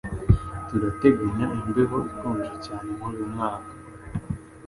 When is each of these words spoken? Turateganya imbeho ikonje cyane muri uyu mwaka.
Turateganya 0.67 1.47
imbeho 1.61 1.97
ikonje 2.09 2.53
cyane 2.65 2.89
muri 2.97 3.15
uyu 3.19 3.27
mwaka. 3.33 3.71